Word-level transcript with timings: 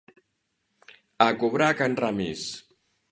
A 1.25 1.27
cobrar 1.43 1.67
a 1.73 1.75
can 1.83 1.99
Ramis! 2.01 2.47